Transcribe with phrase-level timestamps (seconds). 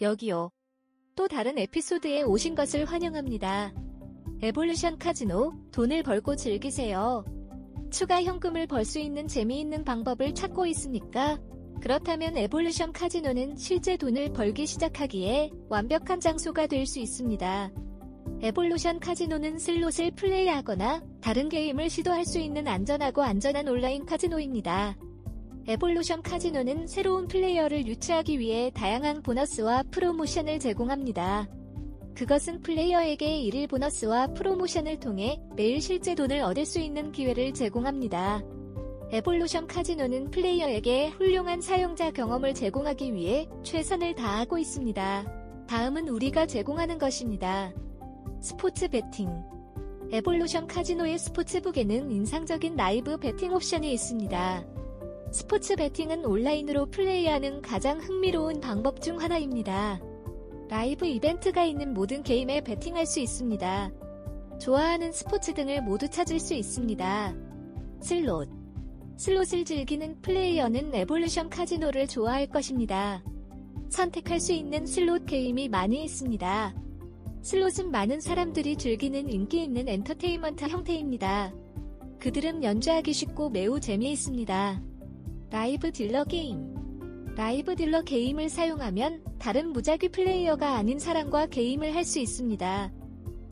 [0.00, 0.50] 여기요.
[1.14, 3.72] 또 다른 에피소드에 오신 것을 환영합니다.
[4.42, 7.24] 에볼루션 카지노, 돈을 벌고 즐기세요.
[7.90, 11.38] 추가 현금을 벌 수 있는 재미있는 방법을 찾고 있습니까?
[11.80, 17.70] 그렇다면 에볼루션 카지노는 실제 돈을 벌기 시작하기에 완벽한 장소가 될 수 있습니다.
[18.42, 24.96] 에볼루션 카지노는 슬롯을 플레이하거나 다른 게임을 시도할 수 있는 안전하고 안전한 온라인 카지노입니다.
[25.66, 31.48] 에볼루션 카지노는 새로운 플레이어를 유치하기 위해 다양한 보너스와 프로모션을 제공합니다.
[32.14, 38.42] 그것은 플레이어에게 일일 보너스와 프로모션을 통해 매일 실제 돈을 얻을 수 있는 기회를 제공합니다.
[39.10, 45.64] 에볼루션 카지노는 플레이어에게 훌륭한 사용자 경험을 제공하기 위해 최선을 다하고 있습니다.
[45.66, 47.72] 다음은 우리가 제공하는 것입니다.
[48.42, 49.30] 스포츠 베팅
[50.12, 54.83] 에볼루션 카지노의 sportsbook에는 인상적인 라이브 베팅 옵션이 있습니다.
[55.34, 60.00] 스포츠 베팅은 온라인으로 플레이하는 가장 흥미로운 방법 중 하나입니다.
[60.68, 63.90] 라이브 이벤트가 있는 모든 게임에 베팅할 수 있습니다.
[64.60, 67.34] 좋아하는 스포츠 등을 모두 찾을 수 있습니다.
[68.00, 68.48] 슬롯
[69.16, 73.24] 슬롯을 즐기는 플레이어는 에볼루션 카지노를 좋아할 것입니다.
[73.88, 76.76] 선택할 수 있는 슬롯 게임이 많이 있습니다.
[77.42, 81.52] 슬롯은 많은 사람들이 즐기는 인기 있는 엔터테인먼트 형태입니다.
[82.20, 84.93] 그들은 연주하기 쉽고 매우 재미있습니다.
[85.54, 86.74] 라이브 딜러 게임
[87.36, 92.92] 라이브 딜러 게임을 사용하면 다른 무작위 플레이어가 아닌 사람과 게임을 할 수 있습니다.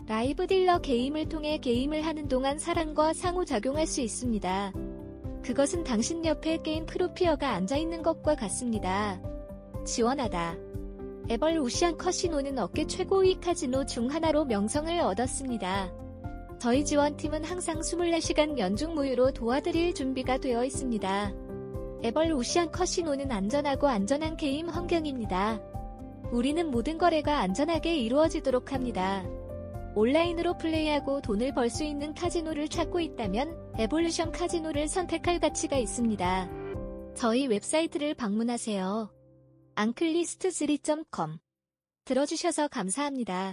[0.08, 4.73] 라이브 딜러 게임을 통해 게임을 하는 동안 사람과 상호작용할 수 있습니다.
[5.45, 9.23] 그것은 당신 옆에 게임 croupier가 앉아있는 것과 같습니다.
[9.86, 10.56] 지원하다.
[11.29, 15.92] 에볼루션 카지노는 업계 최고위 카지노 중 하나로 명성을 얻었습니다.
[16.58, 21.42] 저희 지원팀은 항상 24시간 연중 무휴로 도와드릴 준비가 되어 있습니다.
[22.03, 25.61] 에볼루션 카지노는 안전하고 안전한 게임 환경입니다.
[26.33, 29.25] 우리는 모든 거래가 안전하게 이루어지도록 합니다.
[29.95, 36.48] 온라인으로 플레이하고 돈을 벌 수 있는 카지노를 찾고 있다면 에볼루션 카지노를 선택할 가치가 있습니다.
[37.14, 39.12] 저희 웹사이트를 방문하세요.
[39.77, 41.39] 앙클리스트3.com
[42.05, 43.51] 들어주셔서 감사합니다.